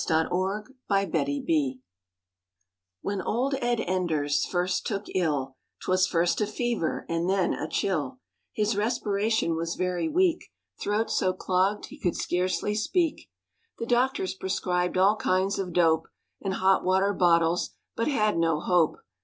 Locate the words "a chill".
7.53-8.17